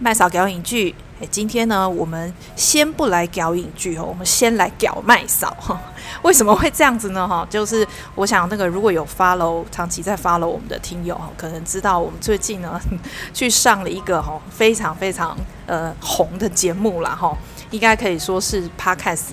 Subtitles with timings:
[0.00, 5.56] 麦嫂搞影剧，哎，今天呢，我们先不来搞影剧哦，我们先来搞麦嫂。
[6.22, 7.26] 为什么会这样子呢？
[7.26, 12.80] 哈，就是我想那个如果有 follow 长期在 follow 我们的听友哈，可能知道我们最近呢
[13.34, 17.36] 去上了一个哈非常非常呃红的节目啦哈，
[17.72, 19.30] 应该可以说是 Podcast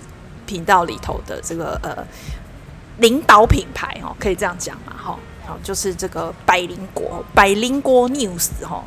[0.48, 2.04] 频道里头的这个呃
[2.98, 8.84] 领导品牌哦，可以这样讲嘛哈，好，就是这个百灵果百灵果 News 哈。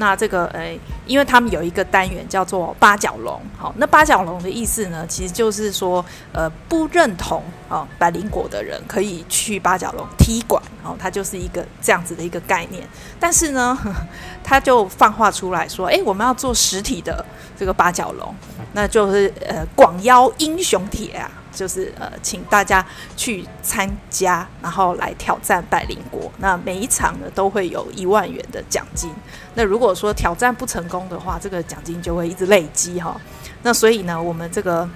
[0.00, 12.88] 那这个诶，因为他们有一个单元叫做八角笼，好，那八角笼的意思呢，其实就是说，呃，不认同啊百灵果的人可以去八角笼踢馆，哦，它就是一个这样子的一个概念。
[13.18, 13.76] 但是呢，
[14.44, 17.24] 他就放话出来说，诶，我们要做实体的
[17.58, 18.32] 这个八角笼，
[18.72, 21.28] 那就是呃广邀英雄帖啊。
[21.58, 22.86] 就是呃，请大家
[23.16, 26.30] 去参加，然后来挑战百灵国。
[26.38, 29.10] 那每一场呢，都会有一万元的奖金。
[29.54, 33.20] 那如果说挑战不成功的话，这个奖金就会一直累积哈。
[33.64, 34.88] 那所以呢，我们这个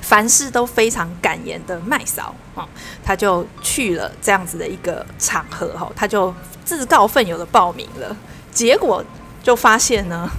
[0.00, 2.66] 凡事都非常敢言的麦嫂啊，
[3.04, 8.16] 他就去了这样子的一个场合哈，他就自告奋勇的报名了。
[8.50, 9.04] 结果
[9.42, 10.30] 就发现呢，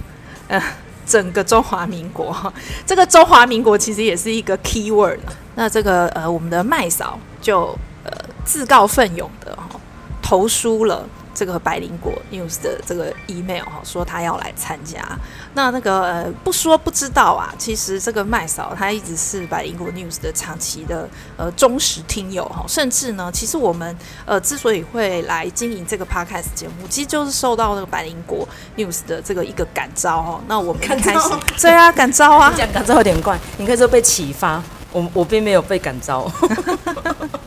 [0.48, 0.60] 呃。
[1.06, 2.52] 整个中华民国，
[2.84, 5.20] 这个中华民国其实也是一个 key word。
[5.54, 7.66] 那这个呃，我们的麦嫂就
[8.04, 8.10] 呃
[8.44, 9.80] 自告奋勇的哈
[10.20, 11.08] 投书了。
[11.36, 15.06] 这个百灵果 news 的这个 email 哈，说他要来参加。
[15.52, 30.40] 那那个呃，不说不知道啊，其实这个麦嫂她一直是百灵果 news 的长期的呃忠实听友哈，甚至呢，其实我们呃之所以会来经营这个 podcast 节目，其实就是受到那个百灵果 news 的这个一个感召哈。
[30.48, 31.28] 那我们一开始
[31.60, 36.30] 对啊，感召啊，讲感召有点怪，你可以说被启发，我我并没有被感召。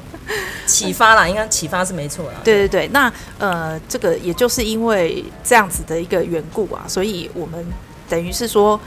[0.66, 2.34] 启发啦，应该启发是没错啦。
[2.44, 7.66] 对对对，那呃，这个也就是因为这样子的一个缘故啊，所以我们
[8.08, 8.80] 等于是说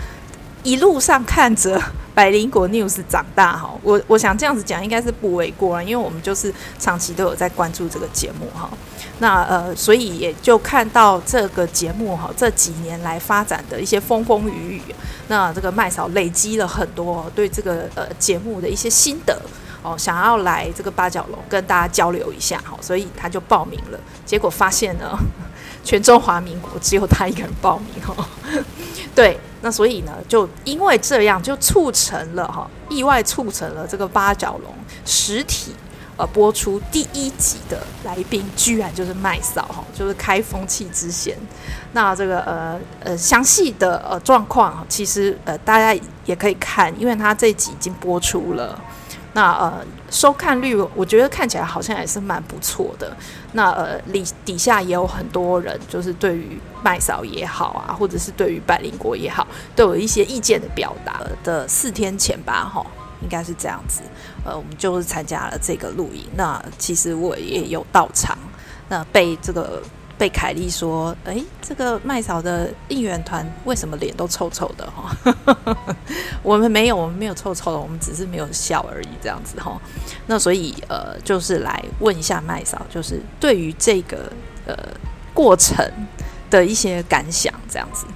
[0.63, 1.81] 一路上看着
[2.15, 3.75] 百灵果 News 长大哈。
[3.83, 8.71] 我我想这样子讲应该是不为过啊，因为我们就是长期都有在关注这个节目哈。
[9.19, 14.83] 那呃，所以也就看到这个节目哈，这几年来发展的一些风风雨雨。
[15.29, 19.41] 那这个麦嫂累积了很多对这个呃节目的一些心得。
[19.83, 23.99] 哦，想要来这个八角龙跟大家交流一下哈，所以他就报名了。
[24.25, 25.19] 结果发现呢，
[25.83, 28.29] 全中华民国只有他一个人报名哈。
[29.13, 34.73] 对，那所以呢，就因为这样，就促成了哈，意外促成了这个八角龙
[35.05, 35.75] 实体
[36.17, 41.37] 呃播出第一集的来宾，居然就是麦嫂哈，就是开风气之先。
[41.93, 48.81] 那这个呃呃详细的呃状况，其实呃大家也可以看，因为他这集已经播出了。
[49.35, 53.17] 那呃，收看率我觉得看起来好像也是蛮不错的。
[53.53, 61.67] 那呃，底底下也有很多人，就是对于麦嫂也好啊，或者是对于百灵国也好，都有一些意见的表达的。
[61.67, 62.85] 四天前吧，哈，
[63.23, 64.03] 应该是这样子。
[64.45, 66.27] 呃，我们就是参加了这个录影。
[66.37, 68.37] 那其实我也有到场，
[68.89, 69.83] 那被这个。
[70.19, 74.89] 被凯莉说：“哎，这个麦嫂的应援团为什么脸都臭臭的？
[74.91, 75.17] 哈，
[76.43, 79.81] 我们没有，我们没有臭臭的，我们只是没有笑而已，这样子哈。
[80.27, 84.31] 那所以呃，就是来问一下麦嫂，就是对于这个
[84.67, 84.77] 呃
[85.35, 85.85] 过程
[86.49, 88.07] 的一些感想，这样子。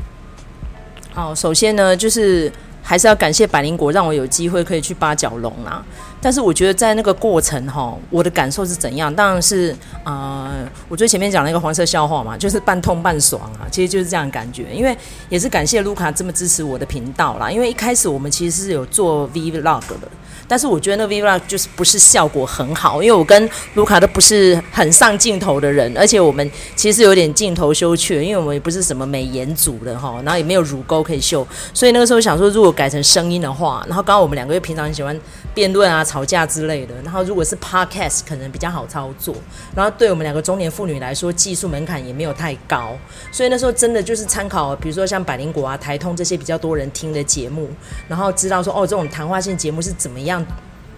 [1.13, 2.53] 好，首先呢，就是
[2.83, 5.85] 还是要感谢百灵果，让我有机会可以去八角龙啊。”
[6.21, 9.15] 但是我觉得在那个过程哈，我的感受是怎样？
[9.15, 9.71] 当然是
[10.03, 14.67] 啊、呃，我最前面讲了一个黄色笑话嘛，就是半痛半爽啊，其实就是这样的感觉。
[14.73, 14.97] 因为
[15.29, 17.51] 也是感谢卢卡这么支持我的频道啦。
[17.51, 20.09] 因为一开始我们其实是有做 Vlog 的。
[20.49, 31.45] 但是我觉得那 Vlog 就是不是效果很好，因为我跟卢卡都不是很上镜头的人，而且我们其实有点镜头羞怯，因为我们也不是什么美颜组的哈，然后也没有乳沟可以秀，
[31.75, 35.19] 所以那个时候想说，如果改成声音的话，然后刚刚我们两个又平常很喜欢
[35.53, 39.35] 辩论啊、吵架之类的，然后如果是 Podcast 可能比较好操作，
[39.75, 42.97] 然后对我们两个中年妇女来说，技术门槛也没有太高，
[43.31, 47.69] 所以那时候真的就是参考，比如说像百灵果啊、台通这些比较多人听的节目，
[48.09, 50.43] 然后知道说哦，这种谈话性节目是怎么样。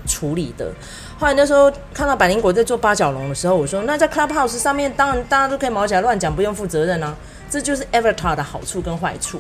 [0.06, 0.72] 处理的。
[1.19, 7.14] 后来那时候看到百灵果在做八角笼的时候，我说：“那在 Clubhouse 上面，当然大家都可以毛起来乱讲，不用负责任啊。”
[7.50, 9.38] 这就是 Avatar 的好处跟坏处。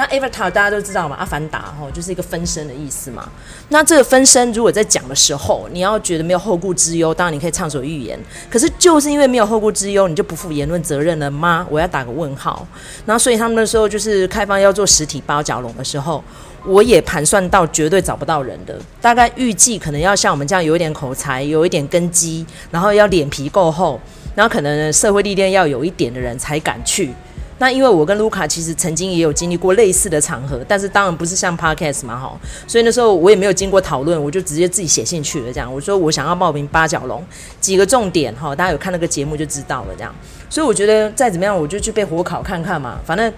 [0.00, 3.28] 那 Avatar 大家都知道嘛，阿凡达哈就是一个分身的意思嘛。
[3.68, 8.18] 那这个分身如果在讲的时候，你要觉得没有后顾之忧，当然你可以畅所欲言。
[8.50, 11.66] 可是就是因为没有后顾之忧，你就不负言论责任了吗？
[11.68, 12.66] 我要打个问号。
[13.04, 16.24] 然后所以他们那时候就是开放要做实体八角笼的时候。
[16.66, 23.98] 我也盘算到绝对找不到人的，大概预计可能要像我们这样有一点口才、有一点根基，然后要脸皮够厚，
[24.34, 27.14] 然后可能社会历练要有一点的人才敢去。
[27.60, 37.22] 那因为我跟卢卡其实曾经也有经历过类似的场合，但是当然不是像 Podcast 嘛，哈，所以那时候我也没有经过讨论，我就直接自己写信去了，这样我说我想要报名八角龙，
[37.60, 40.10] 几个重点哈，大家有看那个节目就知道了，这样，
[40.48, 43.30] 所以我觉得再怎么样，我就去被火烤看看嘛，反正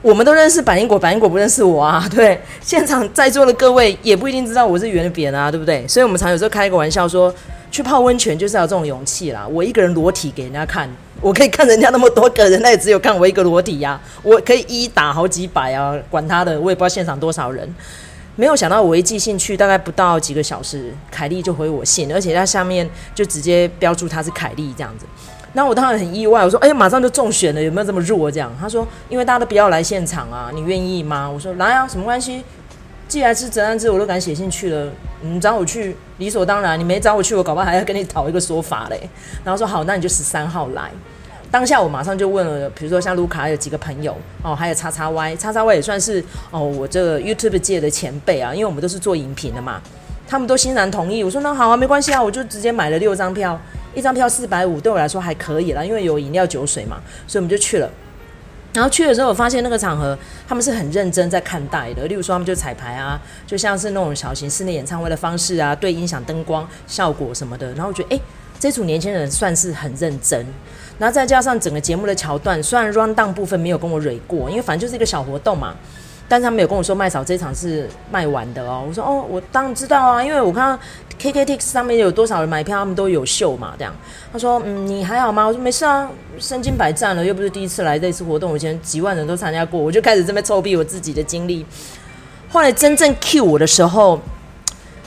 [0.00, 5.86] 我们都认识百灵果，百灵果不认识我啊， 对，现场在座的各位也不一定知道我是圆的扁啊，对不对？
[5.86, 7.32] 所以我们常有时候开一个玩笑说，
[7.76, 10.88] 去泡温泉就是要这种勇气啦，我一个人裸体给人家看。
[11.20, 17.68] 我可以看人家那么多个人，那也只有看我一个裸体呀、我可以一打好几百啊，管他的，我也不知道现场多少人。
[18.34, 25.04] 没有想到我一寄信去，大概不到几个小时，凯莉就回我信，而且他下面就直接标注他是凯莉这样子。
[25.52, 32.42] 那我当然很意外，我说：“哎、欸，马上就中选了，有没有这么弱？”这样他说：“因为大家都不要来现场啊，你愿意吗？”我说：“来啊，什么关系？
[33.08, 36.78] 既然是责难制，我都敢写信去了，你找我去理所当然。
[36.78, 39.08] 你没找我去，我搞不好还要跟你讨一个说法嘞。”
[39.44, 40.90] 然后说：“好，那你就十三号来。”
[41.48, 49.80] 当下我马上就问了，比如说像卢卡有几个朋友哦，还有叉叉 Y，叉叉 Y 也算是哦我这个 YouTube 界的前辈啊，因为我们都是做影评的嘛，
[50.26, 51.22] 他们都欣然同意。
[51.22, 53.58] 我说那好啊，没关系啊，我就直接买了六张票，
[53.94, 57.88] 一张票四百五，对我来说还可以啦，因为有饮料酒水嘛，所以我们就去了。
[58.76, 67.72] 然后去的时候，我发现那个场合他们是很认真在看待的，例如说他们就彩排啊，就像是那种小型室内演唱会的方式啊，对音响、灯光效果什么的。
[67.72, 68.20] 然后我觉得，哎，
[68.60, 70.44] 这组年轻人算是很认真。
[70.98, 75.74] 然后再加上整个节目的桥段，虽然 run down 部分没有跟我蕊过，因为反正就是一个小活动嘛，
[76.28, 78.84] 但是他没有跟我说麦嫂这场是卖完的哦。
[78.86, 80.82] 我说哦，我当然知道啊，因为我看到
[81.20, 83.94] KKT 上面有多少人买票，他们都有秀嘛，这样。
[84.32, 85.46] 他说嗯，你还好吗？
[85.46, 86.08] 我说没事啊，
[86.38, 91.64] 身经百战了，又不是第一次来这次活动，以前几万人都参加过，我就开始这边臭屁我自己的经历。
[92.48, 94.20] 后来真正 cue 我的时候，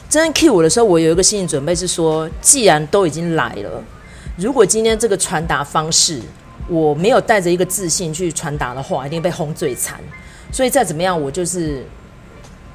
[0.10, 3.84] 真正 cue 我的时候，我有一个心理准备是说，既然都已经来了。
[4.38, 6.20] 如果今天这个传达方式
[6.68, 10.00] 我没有带着一个自信去传达的话，一定被轰最惨。
[10.52, 11.86] 所以再怎么样，我就是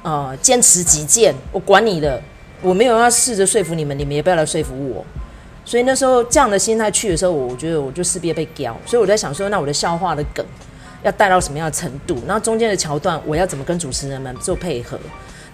[0.03, 2.21] 呃坚持己见，我管你的，
[2.61, 5.05] 我没有要试着说服你们，你们也不要来说服我。
[5.63, 8.75] 所以那时候这样的心态去的时候，我觉得我就势必被屌。
[8.85, 10.45] 所以我在想说，那我的笑话的梗
[11.03, 12.17] 要带到什么样的程度？
[12.27, 14.99] 然后中间的桥段我要怎么跟主持人们做配合？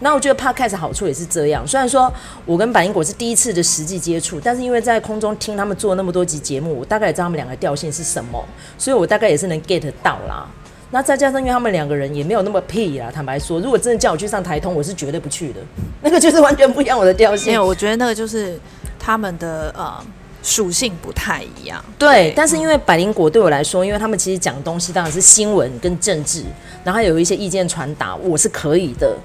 [0.03, 2.11] 那我觉得 Podcast 好处也是这样，虽然说
[2.45, 8.43] 我跟百英果是第一次的实际接触，但是因为在空中听他们做那么多集节目，我大概也知道他们两个调性是什么，
[8.79, 10.49] 所以我大概也是能 get 到啦。
[10.91, 15.61] 那再加上因为他们两个人也没有那么屁啦，坦白说，如果真的叫我去上台通，我是绝对不去的，
[16.01, 17.47] 那个就是完全不一样我的调性。
[17.47, 18.59] 没有，我觉得那个就是
[18.99, 19.93] 他们的呃
[20.43, 21.83] 属性不太一样。
[21.97, 26.43] 对，对但是因为百灵果对我来说，因为他们其实讲东西当然是新闻跟政治，
[26.83, 29.15] 然后有一些意见传达，我是可以的。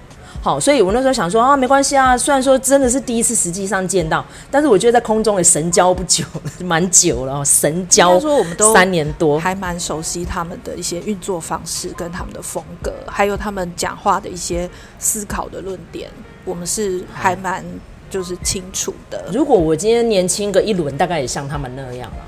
[0.47, 2.17] 好，所以我那时候想说啊，没关系啊。
[2.17, 6.25] 虽然说真的是第一次实际上见到，但是我觉得在空中也神交不久，
[6.65, 7.45] 蛮久了。
[7.45, 14.71] 神交说我们都三年多，还蛮熟悉他们的一些运作方式跟他们的风格，还有他们讲话的一些
[15.01, 16.09] 思考的论点，
[16.45, 17.65] 我们是还蛮
[18.09, 19.25] 就是清楚的。
[19.33, 22.19] 如果我今天年轻个一轮，大概也像他们那样了。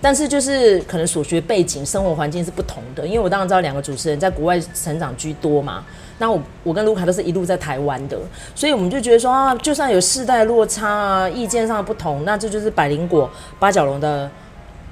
[0.00, 5.84] 但是就是可能所学背景、生活环境是不同的，因为我当然知道两个主持人在国外成长居多嘛。
[6.20, 8.18] 那我我跟卢卡都是一路在台湾的，
[8.54, 13.30] 所以我们就觉得说啊，就算有世代落差啊，意见上的不同，那这就是百灵果
[13.60, 14.28] 八角龙的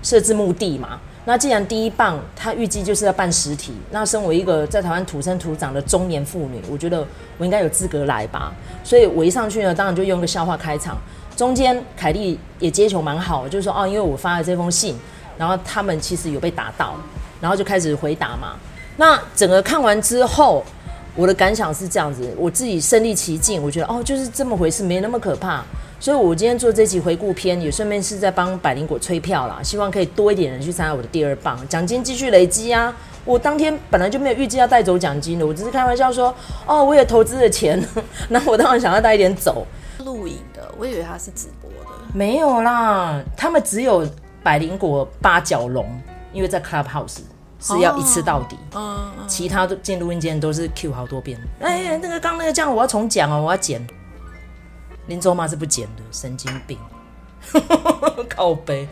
[0.03, 1.01] 设置目的嘛。
[1.25, 7.05] 那既然第一棒他预计就是要办实体，那身为一个在台湾土生土长的中年妇女，我觉得
[7.39, 8.55] 我应该有资格来吧。
[8.85, 10.97] 所以我一上去呢，当然就用个笑话开场，
[11.37, 14.97] 中间凯莉也接球蛮好，就是说哦，因为我发了这封信，
[15.37, 16.95] 然后他们其实有被打到，
[17.41, 18.55] 然后就开始回答嘛。
[18.97, 20.65] 那整个看完之后。
[21.17, 25.65] 我的感想是这样子，我自己身历其境，我觉得哦，就是这么回事，没那么可怕。
[25.99, 32.95] 所以，我今天做这集回顾片，也顺便是在帮百灵果催票啦，希望可以多一点人去参加我的第二棒，奖金继续累积啊！
[33.25, 36.33] 我当天本来就没有预计要带走奖金的，我只是开玩笑说，
[36.67, 37.83] 哦，我也投资了钱，
[38.29, 39.67] 那我当然想要带一点走。
[40.05, 44.07] 录影的，我以为他是直播的，没有啦，他们只有
[44.43, 45.87] 百灵果八角龙，
[46.35, 47.21] 因为在 Clubhouse。
[47.61, 51.39] 是要一次到底，哦、其他都进录音间都是 Q 好多遍。
[51.61, 53.85] 哎、嗯，那个刚那个这样，我要重讲哦，我要剪。
[55.07, 56.79] 林州妈是不剪的，神经病，
[58.29, 58.89] 靠背。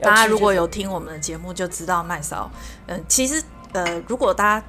[0.00, 2.50] 大家如果有听我们的节目，就知道麦嫂。
[2.86, 3.40] 嗯，其实
[3.72, 4.66] 呃，如果大家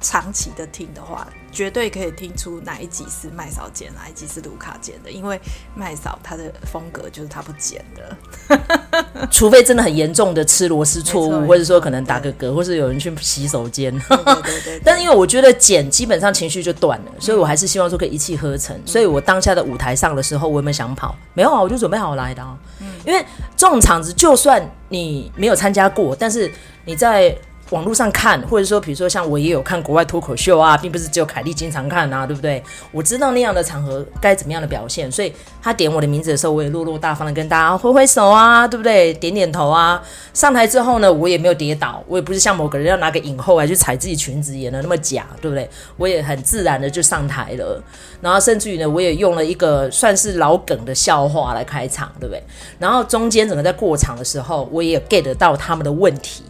[0.00, 1.26] 长期的听的话。
[1.50, 5.40] 绝对可以听出哪一集是麦嫂剪，哪一集是卢卡剪的，因为
[5.74, 13.90] 麦嫂她的风格就是她不剪的， 除非真的很严重的吃螺丝错误，或者说可能打个嗝，或是有人去洗手间。
[13.98, 14.80] 对对，对，对。
[14.84, 18.76] 但是因为我觉得剪基本上情绪就断了，所以我还是希望说可以一气呵成。
[18.76, 21.16] 嗯、所以我当下的舞台上的时候，我有没有想跑？
[21.32, 22.56] 没有啊，我就准备好来的啊。
[22.80, 23.24] 嗯、因为
[23.56, 26.52] 这种场子，就算你没有参加过，但是
[26.84, 27.36] 你在。
[27.70, 32.62] 网络上看，或者说，比如说像我也有看国外脱口秀啊，并不是只有凯莉经常看啊，对不对？
[32.92, 35.30] 我知道那样的场合该怎么样的表现，所以
[35.62, 39.12] 他点我的名字的时候，我也落落大方的跟大家挥挥手啊，对不对？
[39.14, 40.02] 点点头啊。
[40.32, 45.68] 上台之后呢，我也没有跌倒，我也不是像某个人要拿个影后来去踩自己裙子演的那么假，对不对？
[45.98, 47.82] 我也很自然的就上台了，
[48.22, 52.42] 然后甚至于呢，我也用了一个算是老梗的笑话来开场，对不对？
[52.78, 56.42] 然后中间整个在过场的时候，我也 get 到他们的问题。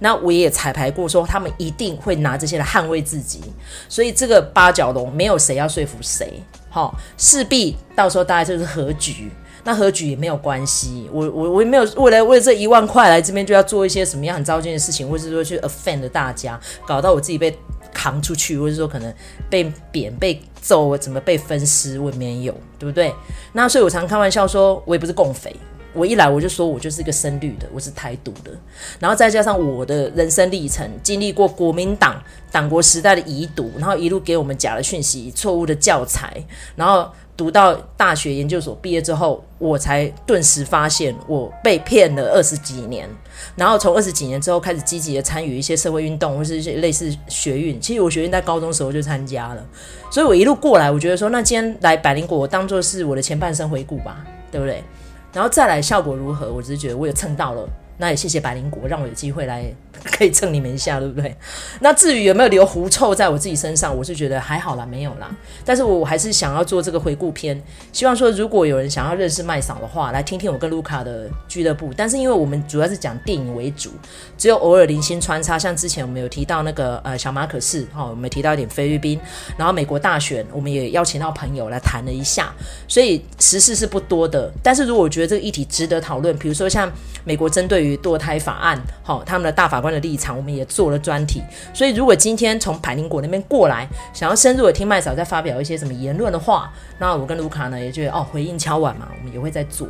[0.00, 3.40] 那我也彩排过，说他们一定会拿这些来捍卫自己，
[3.88, 9.30] 所以这个八角笼没有谁要说服谁，好，势必到时候大家就是和局。
[9.62, 17.54] 那和局也没有关系，我我我也没有为了为了这一万块来这边就要做一些什么样很糟心的事情，或是说去 offend 大家，搞到我自己被
[17.92, 19.14] 扛出去，或者说可能
[19.50, 23.14] 被贬、被揍，怎么被分尸，我也没有，对不对？
[23.52, 25.54] 那所以我常开玩笑说，我也不是共匪。
[25.92, 28.50] 我一来我就说，我就是一个深绿的，我是台独的，
[28.98, 36.42] 然后再加上我的人生历程，经历过国民党党国时代的遗毒，然后一路给我们假的讯息、错误的教材，
[36.76, 43.08] 然后读到大学研究所毕业之后，我才顿时发现我被骗了二十几年，
[43.56, 49.66] 然后从二十几年之后开始积极的参与一些社会运动或是一些类似学运，其实我学运在高中时候就参加了，
[50.10, 54.84] 所以我一路过来，我觉得说，那今天来百灵果，我当做是我的前半生回顾吧，对不对？
[55.32, 56.52] 然后再来效果如何？
[56.52, 57.68] 我只是觉得我有蹭到了，
[58.00, 59.72] 那也谢谢百灵果让我有机会来。
[60.02, 61.36] 可以蹭你们一下，对不对？
[61.80, 65.30] 那至于有没有留狐臭在我自己身上，我是觉得还好啦，没有啦。
[65.62, 71.92] 但是我还是想要做这个回顾片，希望说如果有人想要认识麦嫂的话，来听听我跟卢卡的俱乐部。
[71.94, 73.90] 但是因为我们主要是讲电影为主，
[74.38, 79.20] 只有偶尔零星穿插，像之前我们有提到那个呃小马可仕哈，我们提到一点菲律宾，
[79.58, 82.50] 然后美国大选，我们也邀请到朋友来谈了一下，
[82.88, 84.50] 所以时事是不多的。
[84.62, 86.90] 但是如果我觉得这个议题值得讨论，比如说像
[87.24, 89.90] 美国针对于堕胎法案，好，他们的大法官。
[89.90, 91.42] 的立场，我们也做了专题。
[91.74, 99.88] 所以，如果今天从百灵果那边过来，想要深入的听麦嫂再发表一些什么言论的话，那我跟卢卡呢也觉得哦，回应敲碗嘛，我们也会再做。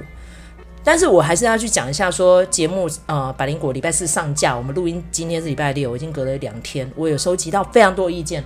[0.82, 8.42] 但是我还是要去讲一下说，说节目呃，百灵果礼拜四上架，我们录音今天是礼拜六，已经隔了两天，我有收集到非常多意见，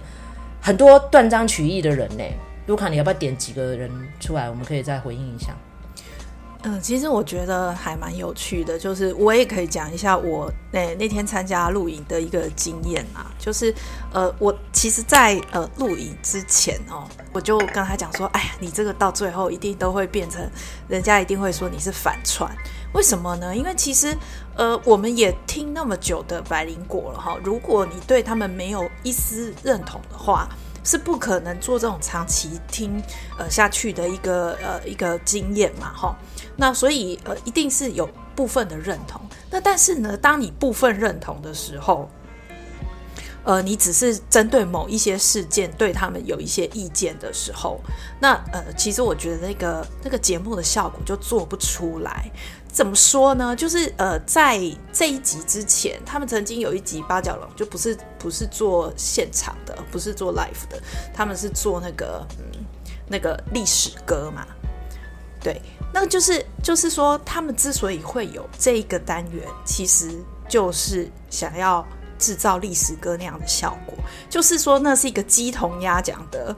[0.60, 2.24] 很多断章取义的人呢。
[2.66, 5.54] 卢卡，你要不要点几个人出来，我们可以再回应一下？
[6.66, 13.72] 嗯，其实我觉得还蛮有趣的，就是我也可以讲一下我那那天参加录影的一个经验啊，就是
[14.12, 17.04] 呃，我其实在，在呃录影之前哦，
[17.34, 20.42] 我就跟他讲说，哎呀，你这个到最后一定都会变成，
[20.88, 22.50] 人家一定会说你是反串，
[22.94, 23.54] 为什么呢？
[23.54, 24.16] 因为其实
[24.56, 30.48] 呃，我们也听那么久的百灵果了哈，如果你对他们没有一丝认同的话。
[30.86, 33.02] 是不可能做这种长期听
[33.38, 36.14] 呃下去的一个呃一个经验嘛，哈，
[36.56, 39.20] 那所以呃一定是有部分的认同，
[39.50, 42.08] 那但是呢，当你部分认同的时候，
[43.44, 47.80] 呃，你只是针对某一些事件对他们有一些意见的时候，
[48.20, 52.30] 那呃，其实我觉得那个那个节目的效果就做不出来。
[52.66, 53.54] 怎么说呢？
[53.54, 54.58] 就是呃，在
[54.92, 60.82] 这一集之前，他们曾经有一集八角笼，就不是不是做现场的，不是做 live 的，
[61.14, 62.64] 他们是做那个嗯
[63.06, 64.44] 那个历史歌嘛。
[65.40, 65.62] 对，
[65.94, 70.10] 那就是就是说，他们之所以会有这一个单元，其实
[70.46, 71.86] 就是想要
[72.18, 73.96] 制造历史歌那样的效果，
[74.28, 76.54] 就是说那是一个鸡同鸭讲的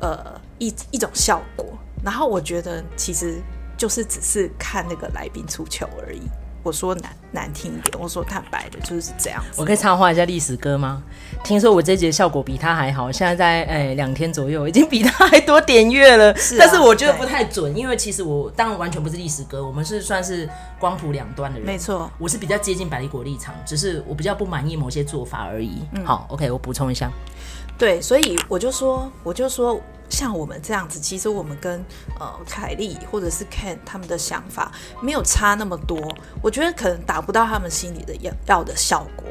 [0.00, 1.66] 呃一一种效果。
[2.02, 3.42] 然后我觉得其实。
[3.78, 6.22] 就是只是看那个来宾出糗而已。
[6.62, 9.60] 我说难难听一点，我说坦白的，就是这样子。
[9.60, 11.02] 我可以插话一下历史歌吗？
[11.44, 16.34] 听说我这节效果比他还好，现在在诶两天左右，已经比他还多点阅了。
[16.38, 21.66] 是啊，但是我觉得不太准，因为其实我当然完全不是历史歌，我们是算是光谱两端的人。
[21.66, 25.82] 没错，我是比较接近百利国立场，只是我比较不满意某些做法而已。
[25.92, 27.10] 嗯、好，OK，我补充一下。
[27.78, 29.80] 对，所以我就说，我就说。
[30.08, 31.84] 像我们这样子，其实我们跟
[32.20, 35.98] 呃凯莉或者是 Ken 他们的想法没有差那么多，
[36.40, 39.26] 我觉得可能达不到他们心里的要要的效果。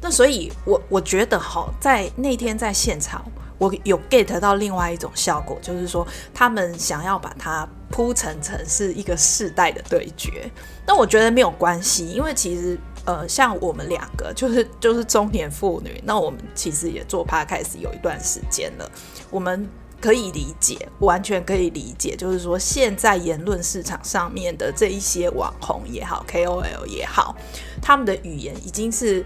[0.00, 3.22] 那所以我，我觉得哈，在那天在现场，
[3.58, 10.50] 我有 get 到另外一种效果，就是说他们想要把它铺成成是一个世代的对决。
[10.86, 18.90] 那我觉得没有关系，因为其实呃，像我们两个就是就是中年妇女，那我们其实也做 Podcast 有一段时间了，
[19.30, 19.68] 我们。
[20.00, 22.16] 可以理解，完全可以理解。
[22.16, 27.36] 就是说，现在言论市场上面的这一些网红也好，KOL 也好，
[27.82, 29.24] 他们的语言已经是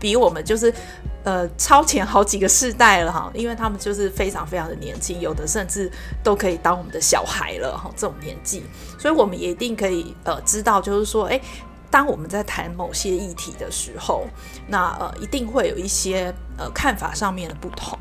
[0.00, 0.72] 比我们就是
[1.24, 3.30] 呃超前好几个世代了哈。
[3.34, 5.90] 因为他们就是非常非常的年轻，有的甚至
[6.22, 7.90] 都可以当我们的小孩了哈。
[7.96, 8.62] 这种年纪，
[8.98, 11.40] 所以我们也一定可以呃知道，就是说，诶。
[11.88, 14.26] 当我们在谈某些议题的时候，
[14.66, 17.96] 那呃一定会有一些呃看法上面的不同。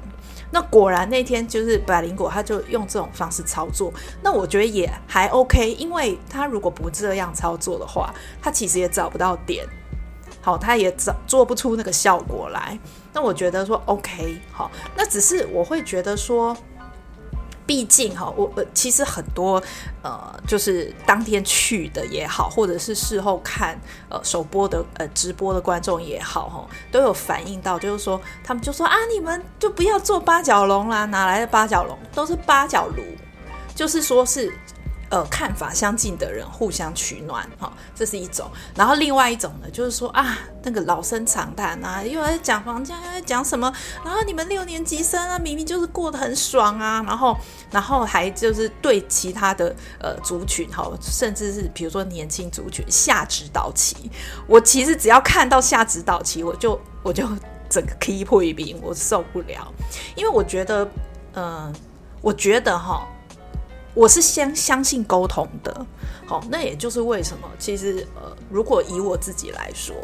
[0.56, 3.94] 那果然那天就是百灵果，他就用这种方式操作。
[4.24, 9.68] 那我觉得也还 OK，因为他如果不这样操作的话，他其实也找不到点，
[10.42, 12.80] 好，他也找做不出那个效果来。
[13.12, 16.56] 那我觉得说 OK，好，那只是我会觉得说。
[17.66, 19.62] 毕竟哈，我呃其实很多
[20.02, 23.80] 呃，就是当天去的也好，或者是事后看
[24.10, 31.98] 呃首播的呃直播的观众也好哈，都有反映到，就是说他们就说啊，你们就不要做八角笼啦，哪来的八角笼？
[32.14, 33.04] 都是八角炉，
[33.74, 34.54] 就是说是。
[35.12, 38.50] 呃，看法相近的人互相取暖，哈、这是一种。
[38.76, 43.72] 然后另外一种呢，就是说啊，那个老生常谈啊，又在讲房价，又在讲什么？
[44.04, 47.38] 然后你们六年级生啊，明明就是过得很爽啊，然后，
[47.70, 54.10] 然后还就是对其他的呃族群，哈、甚至是比如说年轻族群下指导棋。
[54.48, 57.28] 我其实只要看到下指导棋，我就我就
[57.70, 59.72] 整个 keep 破一兵，我受不了，
[60.16, 60.90] 因为我觉得，
[61.36, 61.72] 嗯、
[62.22, 63.08] 我觉得哈。
[63.96, 65.86] 我是相相信沟通的，
[66.28, 69.96] 好，那也就是为什么，其实呃，如果以我自己来说，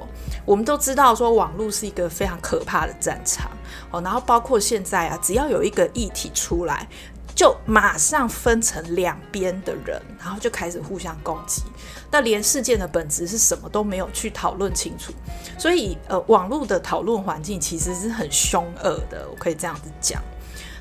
[0.45, 3.51] 我们都知道说网络是一个非常可怕的战场，
[3.91, 6.87] 哦，然后包括现在啊，只要有一个议题出来，
[7.35, 11.61] 就马上分成两边的人，然后就开始互相攻击，
[12.09, 15.11] 那连事件的本质是什么都没有去讨论清楚，
[15.57, 20.21] 所以呃，网络的讨论环境其实是很凶恶的，我可以这样子讲，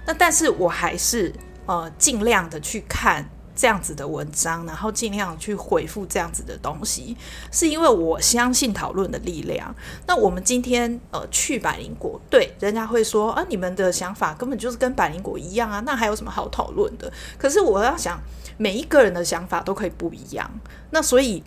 [0.06, 1.34] 那但是我还是。
[1.70, 3.24] 呃，尽量的去看
[3.54, 7.16] 这样子的文章，然后尽量去回复这样子的东西，
[7.52, 9.72] 是因为我相信讨论的力量。
[10.04, 17.12] 那我们今天呃去百灵果，对，人家会说啊，你们的想法根本就是跟百灵果一样啊，那还有什么好讨论的？
[17.38, 18.20] 可是我要想，
[18.56, 20.50] 每一个人的想法都可以不一样，
[20.90, 21.44] 那所以。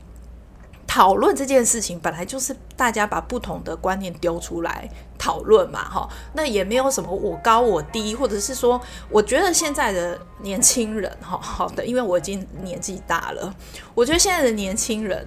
[0.94, 13.52] 讨论这件事情本来就是大家把不同的观念丢出来讨论嘛，哈，那也没有什么我高我低，或者是说，我觉得现在的年轻人，哈，好的，因为我已经年纪大了，
[13.96, 15.26] 我觉得现在的年轻人，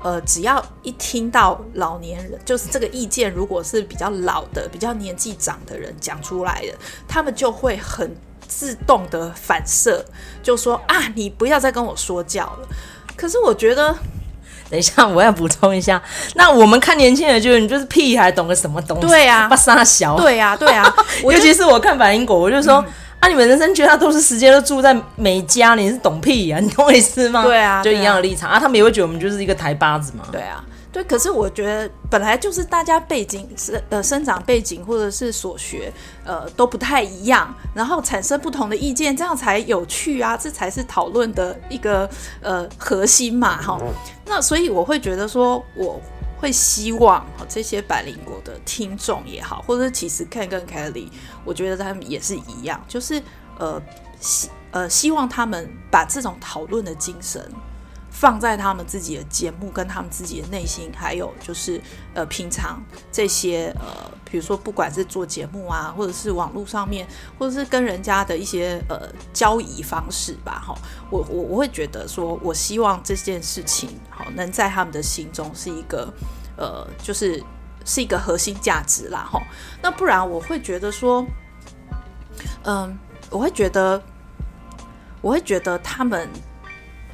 [0.00, 8.14] 呃，只要一听到老年人，就是这个意见，如果是比较老的、比较年纪长的人讲出来的，他们就会很
[8.46, 10.04] 自动的反射，
[10.40, 12.68] 就说啊，你不要再跟我说教了。
[13.16, 13.92] 可是我觉得。
[14.70, 16.00] 等一下，我要补充一下。
[16.34, 19.06] 那我们看年轻人，就是你就是屁孩，懂个什么东西？
[19.08, 20.16] 对呀、啊，把沙小。
[20.16, 20.94] 对呀、啊，对呀、啊。
[21.24, 26.60] 尤其是我看百灵果，我就说、嗯、啊，你们人生绝大多数时间都住在美加，你是懂屁呀、啊？
[26.62, 27.42] 你懂我意思吗？
[27.42, 28.60] 对啊，就一样的立场啊，啊。
[28.60, 30.24] 他们也会觉得我们就是一个台巴子嘛。
[30.30, 30.62] 对啊。
[30.92, 35.92] 对，可是我觉得本来就是大家背景生呃生长背景或者是所学
[36.24, 43.78] 呃都不太一样，然后产生不同的意见，这样才有趣啊，这才是讨论的一个呃核心嘛，哈。
[44.26, 46.00] 那所以我会觉得说，我
[46.40, 51.08] 会希望这些百灵国的听众也好，或者其实 Ken 跟 Kelly，
[51.44, 53.22] 我觉得他们也是一样，就是
[53.58, 53.80] 呃
[54.18, 57.48] 希呃希望他们把这种讨论的精神。
[58.20, 61.80] 放在他们自己的节目，跟他们自己的内心，还有就是
[62.12, 62.78] 呃，平常
[63.10, 70.74] 这些呃，比如说不管是做节目啊，或者是网络上面，或者是跟人家的一些呃交易方式吧，哈，
[71.10, 76.12] 我我我会觉得说，我希望这件事情好能在他们的心中是一个
[76.58, 77.42] 呃，就是
[77.86, 79.40] 是一个核心价值啦，哈。
[79.80, 81.24] 那不然我会觉得说，
[82.64, 82.98] 嗯，
[83.30, 84.02] 我会觉得，
[85.22, 86.28] 我会觉得他们。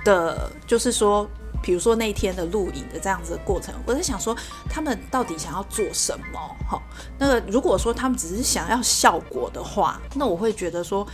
[0.06, 1.28] 的，就是说，
[1.60, 4.34] 比如说那天的录影的这样子的过程，我在想说，
[4.70, 6.38] 他们到底想要做什么？
[6.70, 6.80] 哈，
[7.18, 11.04] 那个如果说他们只是想要效果的话，那我会觉得说，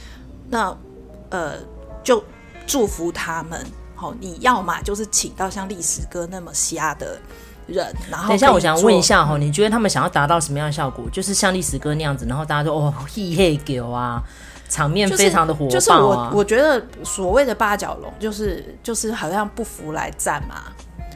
[0.50, 0.76] 那
[1.30, 1.54] 呃，
[2.04, 2.22] 就
[2.66, 3.66] 祝福他们。
[3.94, 7.18] 好，你要嘛就是请到像历史哥那么瞎的
[7.66, 11.08] 人，然后等一下，我想问一下哈，你觉得他们想要达到什么样的效果？
[11.10, 14.22] 就是像历史哥那样子，然后大家说哦，嘿嘿狗啊。
[14.72, 20.72] 场面非常的火爆啊，就是，就是我我觉得所谓的八角笼，就是就是好像不服来战嘛，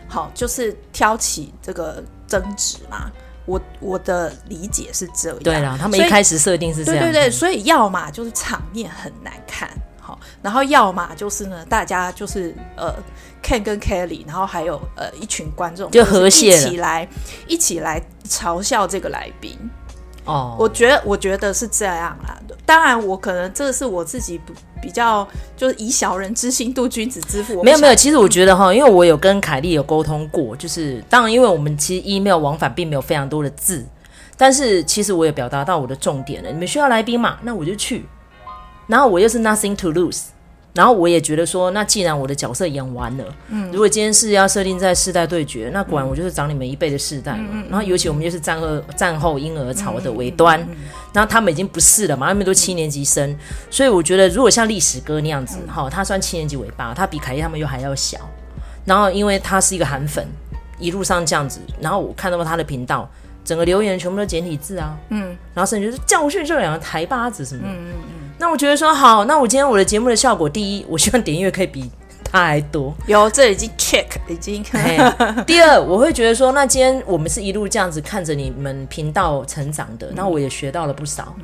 [0.06, 3.10] 好，就是挑起这个争执嘛。
[3.46, 5.38] 我我的理解是这样。
[5.38, 7.04] 对啦，他们一开始设定是这样。
[7.04, 12.94] 对对对，所以要么就是场面很难看，好，然后要么就是呢，大家就是呃
[13.42, 17.08] ，Ken 跟 Kelly，然后还有呃一群观众就和谐一起来
[17.46, 19.58] 一起来嘲笑这个来宾。
[20.26, 22.38] 哦，我觉得我觉得是这样啦。
[22.64, 24.40] 当然，我可能这是我自己
[24.82, 27.62] 比较，就是以小人之心度君子之腹。
[27.62, 33.86] 没有没有，其实我觉得哈，因为我有跟凯莉有沟通过，就是当然，因为我们其实 email 往返并没有非常多的字，
[34.36, 36.50] 但是其实我也表达到我的重点了。
[36.50, 37.38] 你们需要来宾嘛？
[37.42, 38.04] 那我就去。
[38.88, 40.24] 然后我又是 nothing to lose，
[40.76, 47.48] 然后我也觉得说，那既然我的角色演完了，嗯，如果今天是要设定在世代对决，那果然我就是长你们一辈的世代嘛。
[47.52, 50.60] 嗯、然后尤其我们就是战后战后婴儿潮的尾端，
[51.14, 53.34] 那、嗯、他们已经不是了嘛，他们都七年级生，
[53.70, 58.18] 所以我觉得如果像历史哥那样子，哈、嗯，他算七年级尾巴，他比凯莉他们又还要小。
[58.84, 60.24] 然后因为他是一个韩粉，
[60.78, 63.10] 一路上这样子，然后我看到过他的频道，
[63.44, 68.15] 整个留言全部都简体字啊，嗯，然后甚至就是教训这两个台巴子什么嗯嗯。
[68.38, 71.90] 那我觉得说好，那我今天我的节目的效果，第一，我希望点阅可以比
[72.22, 72.94] 他还多。
[73.06, 74.62] 有，这已经 check 已经。
[75.46, 81.34] 第二，我会觉得说，那今天我们是一路这样子看着你们频道成长的，那、嗯、我也学到了不少。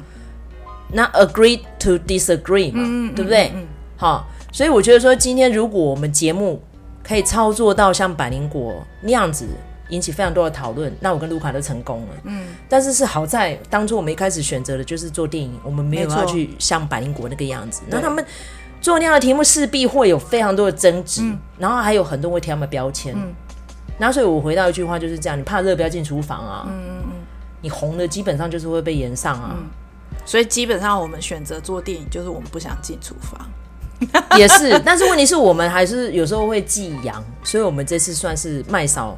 [0.92, 3.50] 那 agree to disagree 嘛，嗯、对不对？
[3.54, 3.66] 嗯。
[3.96, 6.62] 好，所以我觉得说，今天如果我们节目
[7.02, 9.46] 可以操作到像百灵果那样子。
[9.88, 12.08] 引起非常多的讨论，那我跟卢卡都成功了。
[12.24, 17.82] 嗯，但是是好在当初我们一开始选择的就是做电影，我们没有要去像百灵国那个样子。
[17.88, 18.24] 那他们
[18.80, 23.14] 做那样的题目势必会有非常多的争执，嗯，然后还有很多人会贴他们标签。
[23.14, 23.32] 嗯，
[23.98, 26.64] 然后所以我回到一句话就是这样：你怕热不要进厨房啊。
[26.68, 27.12] 嗯嗯嗯，
[27.60, 29.56] 你红的基本上就是会被延上啊。
[29.58, 29.66] 嗯，
[30.24, 33.46] 所以基本上我们选择做电影，就是我们不想进厨房。
[34.36, 39.16] 也是，但是问题是我们还是有时候会寄养，所以我们这次算是麦嫂。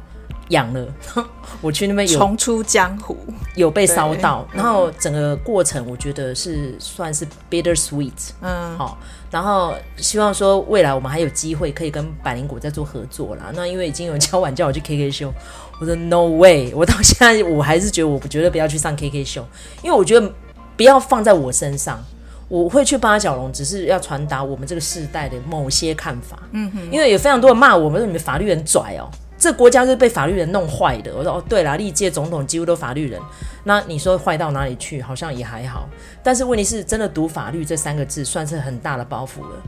[0.49, 0.87] 养了，
[1.61, 3.17] 我去那边有重出江湖，
[3.55, 8.97] 有被烧到，然后整个过程我觉得是算是 bitter sweet，嗯，好，
[9.31, 13.51] 然后希望说未来我们还有机会可以跟百灵果再做合作啦。
[13.55, 15.33] 那因为已经有人敲碗叫我去 KK 秀，
[15.79, 19.45] 我说 no way，我到现在我还是觉得我绝对不要去上 KK 秀，
[19.81, 20.31] 因为我觉得
[20.77, 21.99] 不要放在我身上，
[22.47, 29.09] 我会去八角笼，只是要传达我们这个世代的某些看法，嗯哼，因为有非常多人骂我们说你们法律很拽哦。
[29.37, 31.13] 这国家是被法律人弄坏的。
[31.15, 33.19] 我说哦，对了，历届总统几乎都法律人。
[33.65, 35.01] 那你说坏到哪里去？
[35.01, 35.87] 好像也还好。
[36.23, 39.61] 但是问题是，真的读法律这三个字算是很大的包袱了。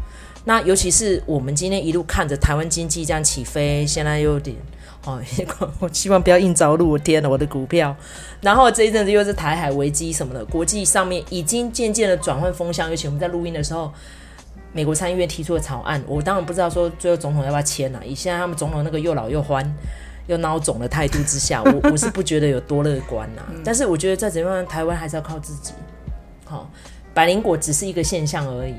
[0.45, 4.55] 那尤其是我们今天一路看着台湾经济这样起飞，现在又有点
[5.03, 5.21] 哦，
[5.79, 6.91] 我希望不要硬着陆。
[6.91, 7.95] 我天哪，我的股票。
[8.39, 12.89] 然后这一阵子又是台海危机什么的，国际上面已经渐渐的转换风向。
[12.89, 13.91] 尤其我们在录音的时候。
[14.77, 17.99] 美国参议院提出的草案，我当然不知道说最后总统要不要签啊。
[18.05, 19.75] 以现在他们总统那个又老又欢
[20.27, 23.49] 又孬种的态度之下，我 我是不觉得有多乐观呐、啊。
[23.65, 25.73] 但是我觉得再怎么样，台湾还是要靠自己。
[26.45, 26.67] 好、哦，
[27.11, 28.75] 百灵果只是一个现象而已，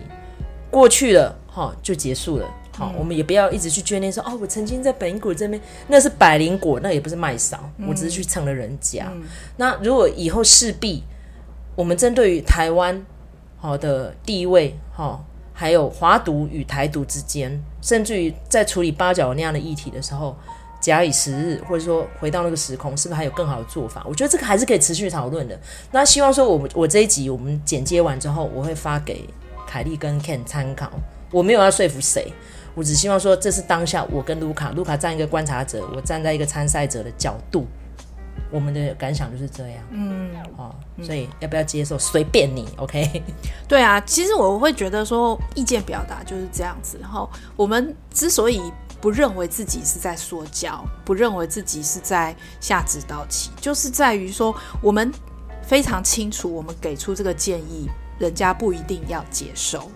[0.70, 2.46] 过去了哈、哦、就结束了。
[2.76, 9.10] 好、哦，我们也不要一直去眷恋说哦，我曾经在百灵果这边，那是百灵果，那也不是麦少，我只是去蹭了人家。
[9.12, 9.24] 嗯、
[9.56, 11.02] 那如果以后势必
[11.74, 13.04] 我们针对于台湾
[13.56, 15.08] 好的地位好。
[15.08, 15.24] 哦
[15.60, 20.36] 还有华独与台独之间，甚至于在处理八角那样的议题的时候，
[20.80, 24.04] 假以时日，或者说回到那个时空，是不是还有更好的做法？
[24.08, 25.58] 我觉得这个还是可以持续讨论的。
[25.90, 29.28] 那希望说我，我这一集我们剪接完之后，我会发给
[29.66, 30.88] 凯莉跟 Ken 参考。
[31.32, 32.32] 我没有要说服谁，
[32.76, 37.66] 我只希望说，这是当下我跟卢卡，卢卡站一个观察者，我站在一个参赛者的角度。
[38.50, 43.22] 我们的感想就是这样，嗯，哦，所以要不要接受随便你，OK？
[43.68, 46.98] 对啊，其实我会觉得说意见表达就是这样子。
[47.00, 55.12] 然后我们之所以不认为自己是在说教，不认为自己是在下指导棋，就是在于说我们
[55.62, 57.86] 非常清楚，我们给出这个建议，
[58.18, 59.90] 人家不一定要接受。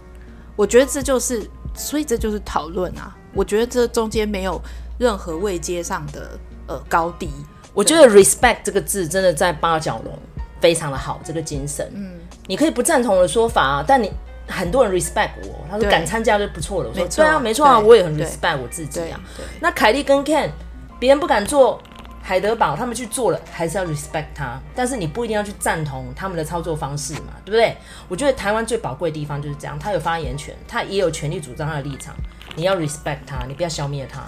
[0.55, 3.17] 我觉得这就是，所以这就是讨论啊。
[3.35, 4.61] 我觉得这中间没有
[4.99, 7.31] 任何位阶上的呃高低。
[7.75, 10.13] 我觉得 respect 这个字真的在八角笼
[10.61, 11.91] 非常的好，这个精神。
[11.95, 14.13] 嗯，你可以不赞同我的说法啊，但你
[14.47, 16.91] 很多人 respect 我，他说敢参加就不错了。
[16.91, 19.19] 我说对啊，没错啊，我也很 respect 我自己啊。
[19.61, 20.51] 那凯莉跟 Ken，
[20.99, 21.81] 别人不敢做
[22.23, 24.61] 海德堡，他们去做了，还是要 respect 他。
[24.75, 27.77] 但是你不一定要去赞同他们的操作方式嘛，对不对？
[28.09, 32.15] 我觉得台湾最宝贵的地方就是这样，他有发言权，他也有权利主张他的立场。
[32.55, 34.21] 你要 respect 他，你不要消灭他。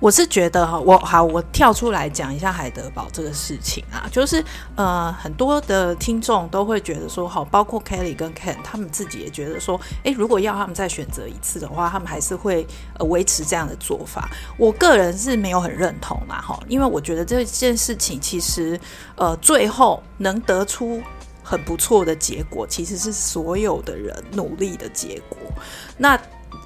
[0.00, 4.42] 我是觉得哈，我好，我跳出来讲一下海德堡这个事情啊，就是
[4.76, 12.64] 呃，很多的听众都会觉得说，好，包括 Kelly 跟 Ken，他们自己也觉得说，诶，如果要他们再选择一次的话，他们还是会
[12.96, 14.30] 呃维持这样的做法。
[14.56, 18.78] 我个人是没有很认同啦，哈，因为我觉得这件事情其实
[19.16, 21.02] 呃，最后能得出
[21.42, 25.38] 很不错的结果，其实是所有的人努力的结果。
[25.96, 26.16] 那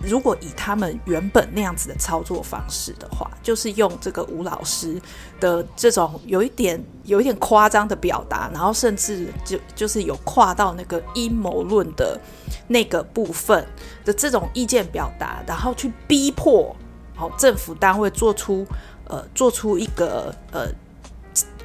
[0.02, 5.00] 如果以他们原本那样子的操作方式的话，就是用这个吴老师
[5.38, 12.20] 的这种有一点有一点夸张的表达，然后甚至就就是有跨到那个阴谋论的
[12.68, 13.64] 那个部分
[14.04, 16.74] 的这种意见表达，然后去逼迫
[17.14, 18.66] 好政府单位做出
[19.06, 20.66] 呃做出一个呃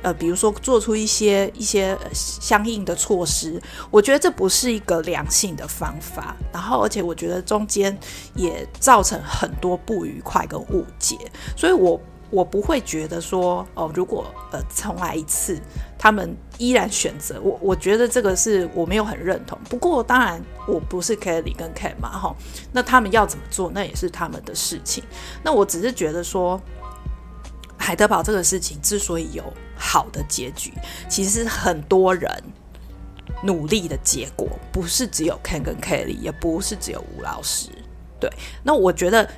[0.07, 6.33] 呃，比如说做出一些一些相应的措施，我觉得这不是一个良性的方法。
[6.53, 7.97] 然后，而且我觉得中间
[8.33, 11.17] 也造成很多不愉快跟误解，
[11.57, 15.59] 所以我我不会觉得说，哦，如果呃重来一次，
[15.99, 19.59] 他们依然选择我，我觉得这个是我没有很认同。
[19.69, 22.33] 不过，当然我不是 Kelly 跟 Ken 嘛，哈，
[22.71, 25.03] 那他们要怎么做，那也是他们的事情。
[25.43, 26.61] 那我只是觉得说。
[27.87, 29.41] 海德堡这个事情之所以有
[29.77, 30.73] 好的结局，
[31.07, 32.29] 其实很多人
[33.41, 37.69] 努力的结果，不是只有 Ken 跟 Kelly，也不是只有吴老师。
[38.19, 38.29] 对，
[38.61, 39.29] 那我觉得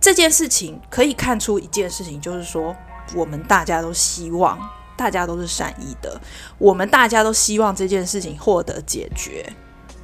[0.00, 2.74] 这件事情可以看出一件事情，就是说
[3.14, 4.58] 我们大家都希望，
[4.96, 6.18] 大家都是善意的，
[6.56, 9.52] 我们大家都希望这件事情获得解决，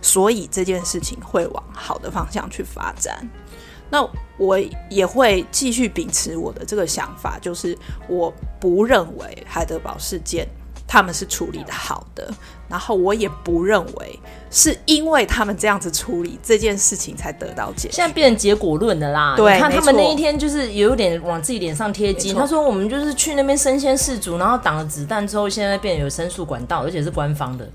[0.02, 3.26] 所以这件事情会往好的方向去发展。
[3.90, 4.58] 那我
[4.90, 7.76] 也会继续秉持我的这个想法，就是
[8.08, 10.46] 我不认为海德堡事件
[10.86, 12.28] 他们是处理的好的，
[12.68, 14.20] 然后我也不认为
[14.50, 17.94] 是因为他们这样子处理这件事情才得到解决。
[17.94, 19.34] 现在变成结果论的啦。
[19.36, 22.34] 对，你看他们那一天就是有点往自己脸上贴金。
[22.34, 27.68] 他说我们就是去那边身先士卒，然后挡了子弹之后，现在变得有申诉管道，而且是官方的。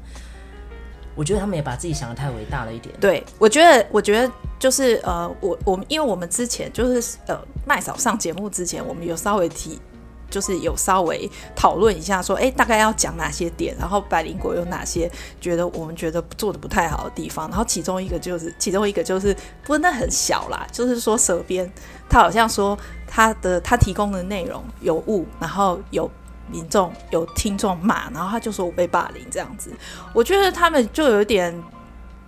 [1.13, 2.95] 我觉得他们也把自己想的太伟大了一点。
[3.01, 9.81] 对，我觉得，我觉得就是呃，我我们因为我们之前就是呃，麦嫂上节目之前，我们有稍微提，
[10.29, 21.67] 就是有稍微讨论一下，说，哎，大概要讲哪些点，然后百灵果有哪些觉得我们觉得做的不太好的地方，然后其中一个就是，其中一个就是，不过那很小啦，就是说蛇编
[22.07, 26.07] 他好像说他的他提供的内容有误，然后有。
[26.51, 29.71] 民众有听众骂，然后他就说我被霸凌这样子，
[30.13, 31.63] 我觉得他们就有点，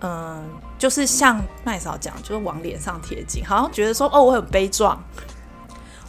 [0.00, 0.42] 嗯、
[0.78, 5.02] 就是像麦嫂讲，就是往脸上贴金，好像觉得说哦，我很悲壮。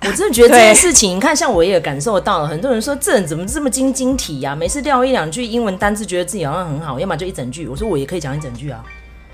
[0.01, 7.67] 我真的觉得这件事情，你看，像我也感受到了，很多人说这人怎么这么晶晶体呀、每次掉一两句英文单字，觉得自己好像很好，要么就一整句。
[7.67, 8.83] 我说我也可以讲一整句啊，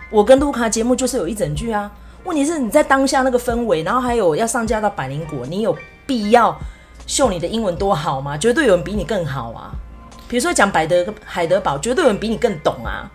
[0.09, 1.91] 我跟卢卡节目就是有一整句啊。
[2.23, 6.57] 问题是你在当下那个氛围，然后还有要上架到百灵果，你有必要？
[7.07, 8.37] 秀你的英文多好吗？
[8.37, 9.73] 绝对有人比你更好啊！
[10.29, 13.09] 比如说讲百德海德堡，绝对有人比你更懂啊！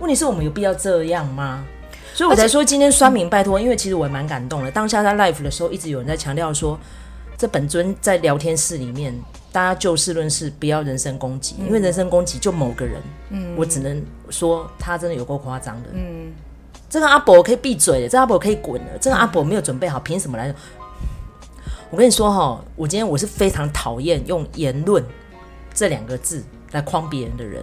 [0.00, 1.64] 问题是我们有必要这样吗？
[2.14, 4.70] 所以我才说今天酸民拜托，因为其实我也蛮感动的。
[4.70, 6.78] 当下在 live 的时候，一直有人在强调说，
[7.36, 9.14] 这本尊在聊天室里面，
[9.52, 16.32] 大家就事论事，不要人身攻击，因为人身攻击就某个人，嗯，我只能说他真的有够夸张的，嗯，
[16.90, 20.52] 这个阿伯可以闭嘴了，这个阿伯可以滚了，这个阿伯没有准备好，凭什么来？
[21.90, 25.02] 我跟你说哈，我今天我是非常讨厌用言论
[25.72, 27.62] 这两个字来框别人的人，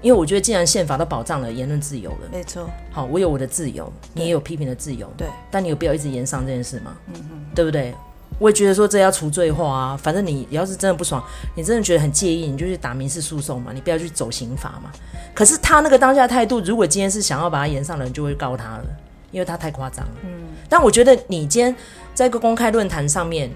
[0.00, 2.68] 因为我觉得既然宪法都保障了言论自由了，没错。
[2.90, 5.26] 好，我有我的自由，你也有批评的自由，对。
[5.50, 6.96] 但你有必要一直延上这件事吗？
[7.08, 7.94] 嗯嗯，对不对？
[8.38, 11.22] 我也觉得说这要除罪化啊，反正你要是真的不爽，
[11.56, 14.90] 你真的觉得很介意，你就去打民事诉讼嘛，你不要去走刑法嘛。
[15.34, 18.84] 可是他那个当下态度，如果今天是想要把他延上的人，就会告他了。
[19.30, 20.30] 因为他太夸张了，嗯，
[20.70, 21.76] 但我觉得你今天
[22.14, 23.50] 在一个公开论坛上面，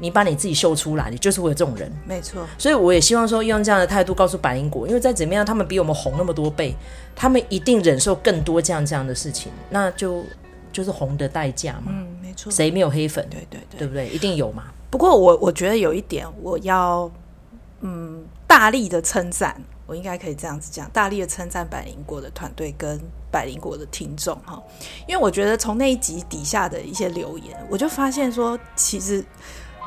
[0.00, 2.46] 你把你自己秀出来，你就是会有这种人，没错。
[2.56, 6.74] 所以我也希望说，用这样的态度告诉百灵果，因为再怎么样，他们比我们红那么多倍，
[7.14, 10.24] 他们一定忍受更多这样这样的事情，那就
[10.72, 12.50] 就是红的代价嘛，嗯，没错。
[12.50, 13.24] 谁没有黑粉？
[13.30, 14.08] 对对对，对不对？
[14.08, 14.64] 一定有嘛。
[14.90, 17.10] 不过我我觉得有一点，我要
[17.80, 19.62] 嗯大力的称赞。
[19.86, 22.96] 我应该可以这样子讲，大力的称赞百灵果的团队跟
[23.28, 24.62] 百灵果的听众哈，
[25.08, 29.24] 因为我觉得从那一集底下的一些留言，我就发现说，其实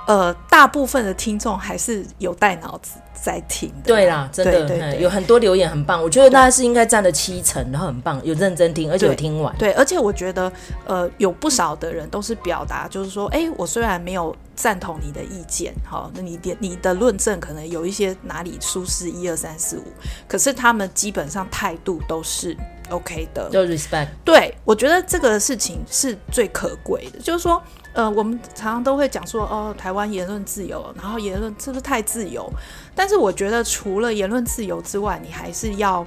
[0.07, 3.83] 呃，大部分的听众还是有带脑子在听的。
[3.85, 9.55] 对啦，真的对对对，有很多留言很棒，我觉得大概是应该占了七成，然后很棒，有认真听，而且有听完。
[9.57, 10.51] 对，而且我觉得
[10.85, 14.35] 呃，有不少的人都是表达，就是说，哎，我虽然没有。
[14.55, 19.83] 赞同你的意见，好，那你的你的论证可能有一些哪里疏失，一二三四五，
[20.27, 22.55] 可是他们基本上态度都是
[22.91, 24.09] OK 的，就 respect。
[24.23, 27.59] 对，我觉得这个事情是最可贵的，就是说，
[27.93, 32.51] 呃，我们常常都会讲说，哦，台湾言论自由，然后言论是不是太自由？
[32.95, 36.05] 但是我觉得除了言论自由之外，你还是要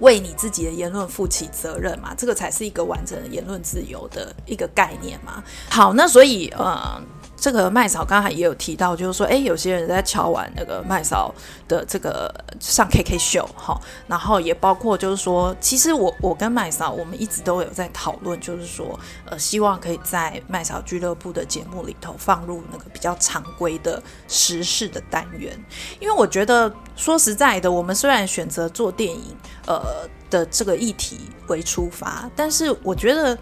[0.00, 5.44] 为你自己的言论负起责任嘛，这个才是一个完整的言论自由的一个概念嘛。
[5.70, 7.00] 好，那所以，呃。
[7.36, 11.32] 这个麦嫂刚才也有提到，就是说，哎，有些人在敲完那个麦嫂
[11.68, 25.52] 的这个上 KK 秀，哈，然后也包括就是说，其实我我跟麦嫂我们一直都有在讨论，就是说，呃，希望可以在麦嫂俱乐部的节目里头放入那个比较常规的时事的单元，
[26.00, 33.36] 因为我觉得说实在的，我们虽然选择做电影，呃的这个议题为出发，但是我觉得。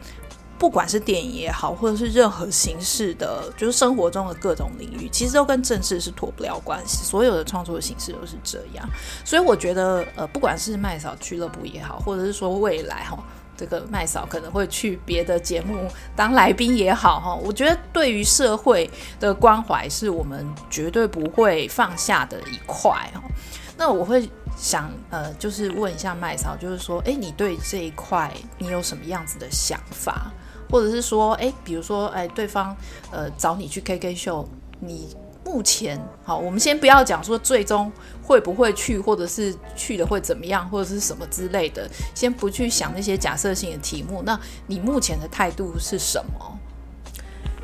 [0.59, 7.05] 不管是电影也好，或者是任何形式的，就是生活中的各种领域，其实都跟政治是脱不了关系。
[7.05, 8.89] 所有的创作形式都是这样，
[9.25, 13.19] 所以我觉得，呃，不管是麦嫂俱乐部也好，或者是说未来哈，
[13.57, 18.91] 这个麦嫂可能会去别的节目当来宾也好哈，我觉得对于社会
[19.21, 23.21] 的关怀是我们绝对不会放下的一块哈。
[23.77, 30.31] 那我会想，呃，就是问一下麦嫂，就是说，诶，你对这一块你有什么样子的想法？
[30.75, 32.77] 或者是说，诶，比如说，诶，对方
[33.13, 34.45] 呃找你去 KK 秀，
[34.81, 35.07] 你
[35.45, 37.93] 目前好，我们先不要讲说最终
[38.25, 44.21] 会不会去，或者是去了会怎么样，或者是什么之类的，先不去想那些假设性的题目。
[44.27, 46.59] 那你目前的态度是什么？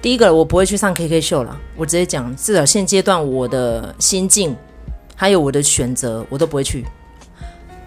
[0.01, 1.61] 第一个，我不会去上 KK 秀了。
[1.77, 4.57] 我直接讲，至少现阶段我的心境
[5.17, 6.87] 还有我的选择，我都不会去。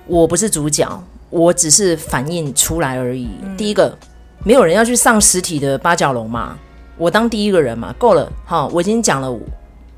[0.05, 3.29] 我不是主角，我只是反映出来而已。
[3.41, 3.97] 嗯、第一个。
[4.45, 6.57] 没有人要去上实体的八角笼嘛？
[6.97, 9.39] 我当第一个人嘛，够了，好，我已经讲了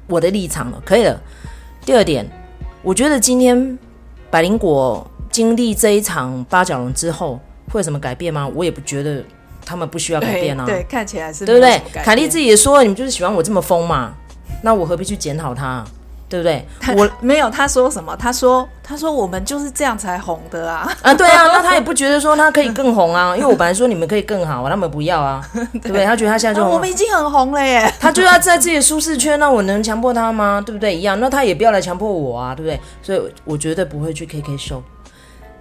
[0.08, 1.20] 我的立场了，可以了。
[1.84, 2.26] 第二点，
[2.82, 3.78] 我觉得今天
[4.30, 7.40] 百灵果经历这一场八角龙之后，
[7.72, 8.48] 会有什么改变吗？
[8.54, 9.24] 我也不觉得
[9.66, 10.66] 他们不需要改变啊。
[10.66, 11.82] 对，对，看起来是对不对？
[12.04, 14.14] 凯莉自己也说，你们就是喜欢我这么疯嘛，
[14.62, 15.84] 那我何必去检讨他？
[16.28, 16.66] 对不对？
[16.98, 18.16] 我 没有，他说什么？
[18.18, 20.92] 他说，他说我们就是这样才红的啊！
[21.04, 26.04] 啊，对啊，那他也不觉得说他可以更红啊， 因为我本来说你们可以更好，他们不要啊， 对，不对？
[26.04, 30.62] 他觉得他现在我们已经很红了耶，他就要在自己的舒适圈，那我能强迫他吗？
[30.66, 30.96] 对不对？
[30.96, 32.80] 一样，那他也不要来强迫我啊，对不对？
[33.04, 34.82] 所以我绝对不会去 KK 秀。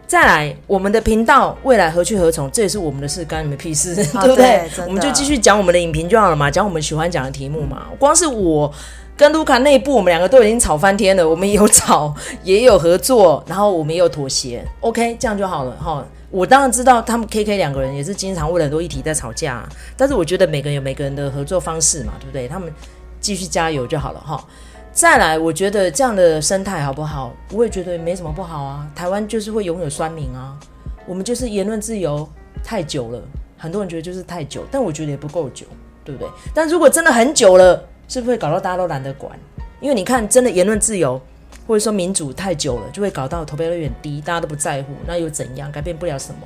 [0.06, 2.50] 再来，我们的频道未来何去何从？
[2.50, 7.84] 这也是我们的事，干你们屁事，对不对我们就继续讲我们的影评就好了嘛，讲我们喜欢讲的题目嘛。
[7.98, 8.72] 光是我。
[9.16, 11.28] 跟卢卡内部，我们两个都已经吵翻天了。
[11.28, 14.64] 我们有吵，也有合作，然后我们也有妥协。
[14.80, 16.04] OK，这样就好了哈。
[16.32, 19.64] 我当然知道他们 KK 两个人也是经常为了很多议题在吵架，
[19.96, 22.48] 但是我觉得每个人有每个人的合作方式嘛，对不对？
[22.48, 22.72] 他们
[23.20, 24.44] 继续加油就好了哈。
[24.92, 27.32] 再来，我觉得这样的生态好不好？
[27.52, 28.84] 我也觉得没什么不好啊。
[28.96, 30.58] 台湾就是会拥有酸民啊，
[31.06, 32.28] 我们就是言论自由
[32.64, 33.22] 太久了，
[33.56, 35.64] 很多人觉得就是太久，但我觉得也不够久，
[36.04, 36.28] 对不对？
[36.52, 37.80] 但如果真的很久了。
[38.08, 39.38] 是不是会搞到大家都懒得管？
[39.80, 41.20] 因为你看，真的言论自由
[41.66, 45.70] 或者说民主太久了，就会搞到投票率很低，大家都不在乎，那又怎样？
[45.70, 46.40] 改变不了什么。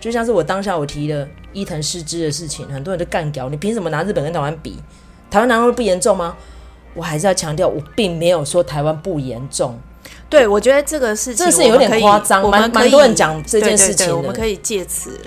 [0.00, 4.78] 就像是我当下我提的伊藤诗织的事情，很多人都干掉，你凭什么拿日本跟台湾比？
[5.30, 6.36] 台湾难道不严重吗？
[6.94, 9.78] 我还是要强调，我并没有说台湾不严重。
[10.28, 15.18] 对，我觉得这个事情，这是有点夸张，蛮蛮多人讲这件事情的，我们可以借此。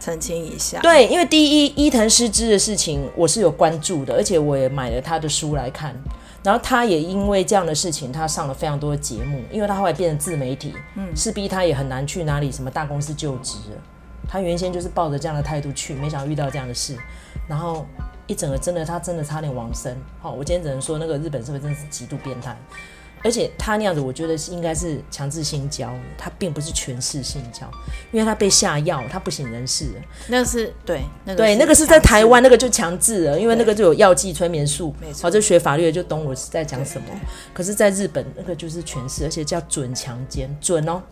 [0.00, 5.94] 澄清一下，对，因为第一伊藤诗织的事情我是有关注的，而且我也买了他的书来看。
[6.42, 13.58] 然后他也因为这样的事情，他上了非常多的节目，因为他后来变成自媒体，嗯，势必他也很难去哪里什么大公司就职。
[14.26, 16.96] 他原先就是抱着这样的态度去，没想到遇到这样的事，
[17.46, 17.84] 然后
[18.26, 19.94] 一整个真的他真的差点亡身。
[20.18, 22.56] 好，我今天只能说那个日本社会真的是极度变态。
[23.22, 27.70] 而且他那样子，我觉得是应该是强制性交，他并不是权势性交，
[28.12, 29.90] 因为他被下药，他不省人事。
[30.28, 34.94] 那是对，那个、对，那个是在台湾，那个就强制了，因为那个就有药剂催眠术。
[35.00, 37.08] 没错，好，这学法律的就懂我是在讲什么。
[37.52, 41.02] 可是，在日本那个就是权势，而且叫准强奸，准哦，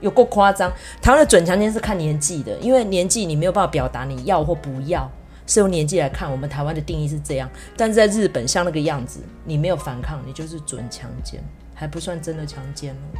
[0.00, 0.72] 有够夸张。
[1.02, 5.10] 台湾的准强奸是看年纪的，因为年纪你没有办法表达你要或不要。
[5.48, 11.42] 是用年纪来看，我们台湾的定义是这样，但是在日本像那个样子，你没有反抗，你就是准强奸，
[11.74, 13.18] 还不算真的强奸哦。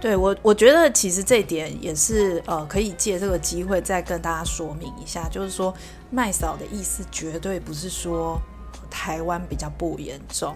[0.00, 5.74] 对我，我觉得其实这一点也是呃，可以借这个机会再跟大家说明一下，就是说
[6.10, 8.38] 麦嫂的意思绝对不是说
[8.90, 10.54] 台湾比较不严重，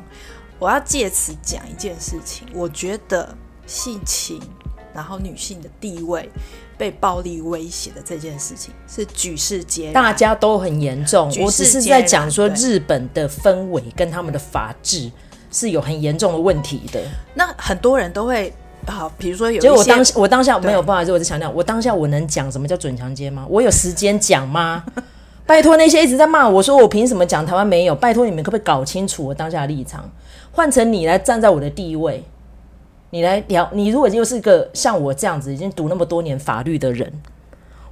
[0.58, 3.34] 我要借此讲一件事情，我觉得
[3.66, 4.38] 性侵，
[4.94, 6.28] 然后女性的地位。
[6.78, 11.28] 被暴力威胁的这件事情是举世皆然，大家都很严重。
[11.40, 15.10] 我只是在讲说日本的氛围跟他们的法治
[15.50, 17.02] 是有很严重的问题的。
[17.34, 18.52] 那很多人都会
[18.86, 23.44] 好，比如说有，就我当我当下没有，不好意思，我就强调，我当下我能讲什么叫准强奸吗？
[23.50, 24.84] 我有时间讲吗？
[25.44, 27.94] 拜托那些一直在骂我说我凭什么讲台湾没有？
[27.96, 30.08] 拜托你们可不可以搞清楚我当下的立场？
[30.52, 32.22] 换成你来站在我的地位。
[33.10, 37.10] 你来聊，你如果又是一个像我这样子已经读那么多年法律的人，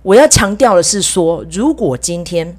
[0.03, 2.55] 我要强调的是说，如果今天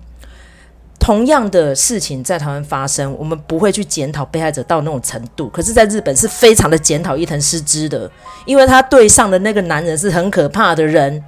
[1.00, 5.48] 同样的事情在台湾发生，我们不会去检讨被害者到那种程度。
[5.50, 8.10] 可是，在日本是非常的检讨伊藤诗织的，
[8.47, 11.24] 因为他对上的那个男人是很可怕的人。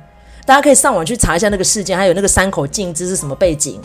[0.47, 3.80] 大家可以上网去查一下那个事件，还有那个山口静之是什么背景。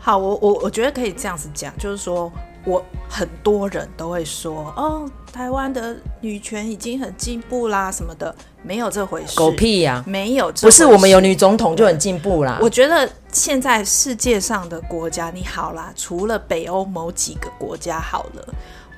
[0.00, 2.30] 好，我我我觉得可以这样子讲，就是说。
[2.66, 9.36] 我很多人都会说，哦，台湾的女权已经很进步啦，什么的，没有这回事。
[9.36, 12.58] 狗屁呀、啊，没有，不是我们有女总统就很进步啦。
[12.60, 18.44] 我觉得现在世界上的国家，你好啦，除了北欧某几个国家好了，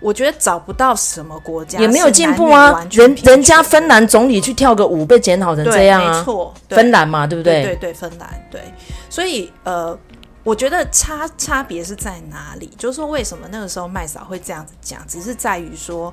[0.01, 2.87] 我觉得找不到什么国家也没有进步啊。
[2.91, 7.63] 人人家芬兰总理去跳个舞被检讨成这样啊，没错，芬兰嘛，对不对？
[7.63, 8.61] 对对，对，芬兰对。
[9.09, 9.97] 所以呃，
[10.43, 12.71] 我觉得差差别是在哪里？
[12.77, 16.13] 就是说，为什么那个时候麦嫂会这样子讲，只是在于说，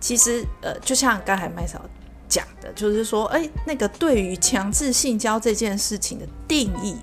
[0.00, 1.80] 其实呃，就像刚才麦嫂
[2.28, 6.96] 讲的，就是说，哎，那个对于强制性交这件事情的定义。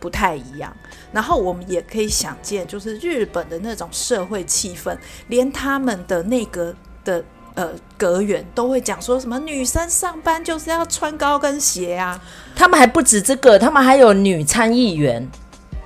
[0.00, 0.72] 不太一样，
[1.10, 4.96] 然后我们也可以想见，就是日本的那种社会气氛，
[5.26, 6.72] 连他们的那个
[7.04, 12.22] 的呃阁员都会讲说什么女生上班就是要穿高跟鞋啊，
[12.54, 15.28] 他们还不止这个，他们还有女参议员，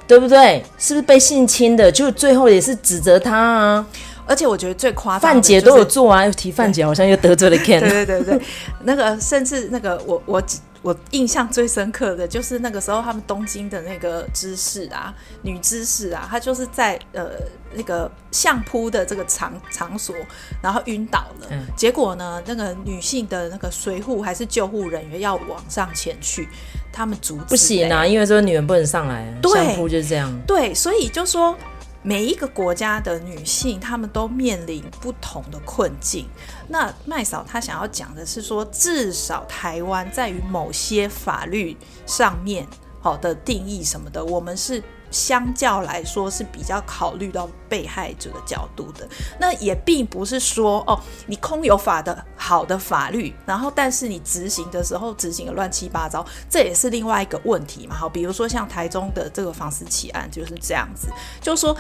[0.07, 0.65] 对不对？
[0.79, 1.91] 是不是被性侵的？
[1.91, 3.87] 就最后也是指责他啊。
[4.25, 7.81] 而且我觉得最夸张，范姐都有做啊，又提范姐好像又得罪了 Ken。
[7.81, 8.43] 对对对对，
[8.85, 10.43] 那个甚至那个我我
[10.81, 17.31] 我印象最深刻的就是那个时候他们东京的那个知识啊，女知识啊，她就是在呃
[17.75, 20.15] 那个相扑的这个场场所，
[20.63, 21.49] 然后晕倒了。
[21.51, 26.49] 嗯、结果呢，那个女性的那个随护还是救护人员要往上前去，
[26.93, 29.27] 他们阻止不行啊，因为这个女人不能上来。
[29.41, 30.33] 对，就是这样。
[30.47, 31.57] 对，所以就说。
[32.05, 36.27] 每一个国家的女性，她们都面临不同的困境。
[36.67, 42.67] 那麦嫂她想要讲的是说，至少台湾在于某些法律上面，
[43.01, 44.83] 好的定义什么的，我们是。
[45.13, 49.07] 相较来说是比较考虑到被害者的角度的，
[49.39, 57.95] 那也并不是说哦，你空有法的好的法律，然后但是你执行的时候执行的乱七八糟，这也是另外一个问题嘛。
[57.95, 61.09] 好，比如说像台中的这个房思琪案就是这样子，
[61.41, 61.77] 就说，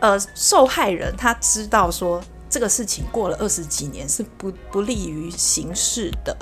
[0.00, 2.20] 呃，受害人他知道说。
[2.50, 6.36] 这个事情过了二十几年是不不利于刑事的，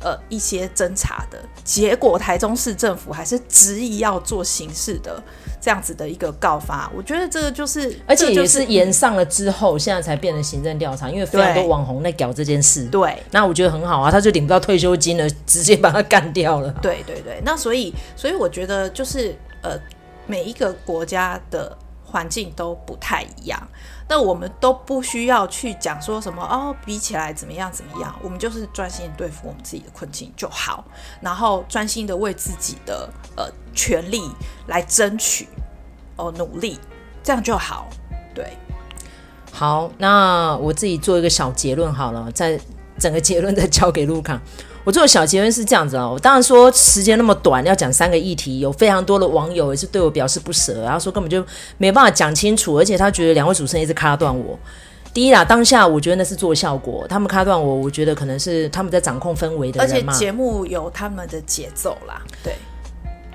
[0.00, 5.22] 呃，一些侦查的结果，台中市政府还是执意要做刑事的
[5.60, 6.90] 这样子的一个告发。
[6.94, 12.84] 我觉得这个就是，而且也是延上了之后，现在才变成行政调查，因为非常多网红在搞这件事。
[12.86, 16.72] 对，那我觉得很好啊，他就领不到退休金了，直接把他干掉了。
[16.82, 19.32] 对对对，那所以所以我觉得就是
[19.62, 19.78] 呃，
[20.26, 23.62] 每一个国家的环境都不太一样。
[24.12, 30.84] 那我们都不需要去讲说什么哦，比起来怎么样怎么样，我们就是专心对付我们自己的困境就好，
[31.22, 33.08] 然后专心的为自己的
[33.38, 34.30] 呃权利
[34.66, 35.48] 来争取
[36.16, 36.78] 哦，努力，
[37.22, 37.88] 这样就好。
[38.34, 38.54] 对，
[39.50, 42.60] 好，那我自己做一个小结论好了，在
[42.98, 44.38] 整个结论再交给卢卡。
[44.84, 51.44] 我做的小结论是这样子啊，我当然说时间那么短，要讲三个议题，有非常多的网友也是对我表示不舍，然后说根本就
[51.78, 54.58] 没办法讲清楚，而且他觉得两位主持人一直卡断我。
[55.14, 60.12] 第一啦，当下我觉得那是做效果，他们卡断我，我觉得可能是他们在掌控氛围的人嘛。
[60.12, 62.54] 而且节目有他们的节奏啦，对。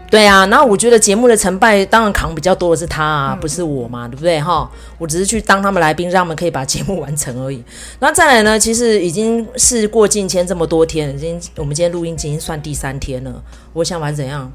[0.09, 4.69] 对啊，然后我觉得节目的成败当然扛比较多的是他啊，嗯、不是我嘛，对不对哈？
[4.97, 7.61] 我只是去当他们来宾，让他们可以把节目完成而已。
[7.99, 13.43] 然后再来呢，其实已经事过境迁这么多天，已经我们今天录音已经算第三天了。
[13.73, 14.49] 我想玩怎样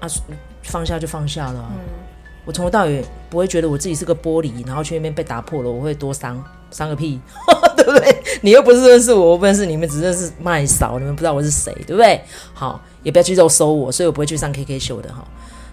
[0.00, 0.08] 啊？
[0.62, 1.70] 放下就放下了。
[1.70, 1.78] 嗯、
[2.44, 7.20] 我从头到尾不会觉得我自己是个玻璃，然后去那边被打破了，我会多伤伤个屁，
[7.76, 8.22] 对不对？
[8.40, 12.20] 你又不是认识我，我不认识你们，只认识麦嫂，你们不知道我是谁，对不对？
[12.52, 12.80] 好。
[13.02, 15.26] 也不要去肉搜我，所以我不会去上 KK 秀的哈。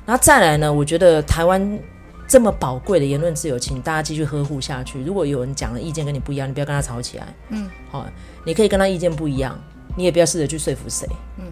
[0.06, 1.80] 然后再来呢，我觉得台湾
[2.28, 5.02] 这么宝贵的言论自由，请大家继续呵护下去。
[5.04, 7.28] 如果有人讲的意见跟你不一样，你不要跟他吵起来。
[7.50, 8.06] 嗯，好，
[8.46, 9.60] 你可以跟他意见不一样，
[9.96, 11.08] 你也不要试着去说服谁。
[11.38, 11.46] 嗯，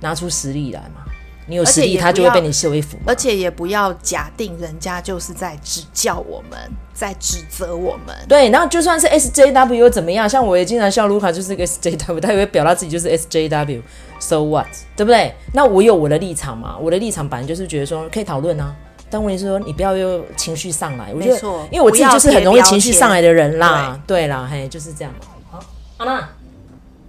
[0.00, 1.04] 拿出实力来嘛。
[1.52, 2.96] 你有实力，他就会被你说服。
[3.04, 6.58] 而且也不要假定人家就是在指教我们，
[6.94, 8.16] 在指责我们。
[8.26, 10.26] 对，然后就算是 SJW 又怎么样？
[10.26, 13.82] 像我也经常笑卢卡就是一个 SJW，他也会表达自己就是 SJW。
[14.18, 14.66] So what？
[14.96, 15.34] 对不对？
[15.52, 16.78] 那我有我的立场嘛？
[16.80, 18.74] 我的立场本来就是觉得说可以讨论啊，
[19.10, 21.12] 但问题是说你不要又情绪上来。
[21.14, 21.36] 我觉得，
[21.70, 24.00] 因为我自己就是很容易情绪上来的人啦。
[24.06, 25.12] 对，对啦，嘿，就是这样。
[25.50, 25.62] 好，
[25.98, 26.30] 好了，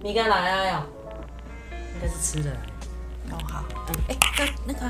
[0.02, 0.86] 你该来啊，呀
[1.94, 2.50] 应该是吃的。
[3.30, 3.64] 哦，好。
[3.88, 4.86] 嗯哎，那那个，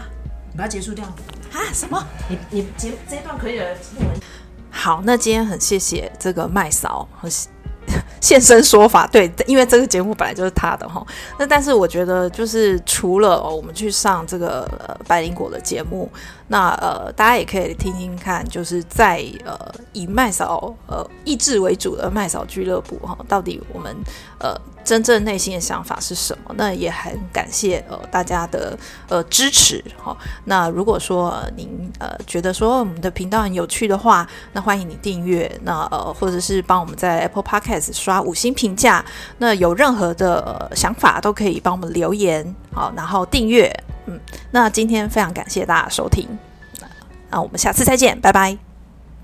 [0.52, 1.58] 你把它结束掉啊？
[1.72, 2.04] 什么？
[2.28, 3.66] 你你结这一段可以了。
[4.70, 7.28] 好，那今天很谢谢这个麦嫂和。
[8.18, 11.06] 现身说法，对，因为这个节目本来就是他的哈。
[11.38, 16.10] 那但是我觉得，就是除了我们去上这个呃百灵果的节目，
[16.48, 19.54] 那呃大家也可以听听看，就是在呃
[19.92, 23.94] 以麦嫂呃意志为主的麦嫂俱乐部哈，到底我们
[24.38, 24.58] 呃。
[24.84, 26.54] 真正内心的想法是什么？
[26.56, 28.78] 那也很感谢呃大家的
[29.08, 35.50] 呃支持哈、那如果说、您呃觉得说我们的频道很有趣的话，那欢迎你订阅。
[35.62, 39.04] 那呃或者是帮我们在 Apple Podcast 刷五星评价。
[39.38, 43.72] 那有任何的、想法都可以帮我们留言好、然后订阅。
[44.06, 44.20] 嗯，
[44.50, 46.28] 那今天非常感谢大家收听。
[47.30, 48.63] 那，我们下次再见，拜拜。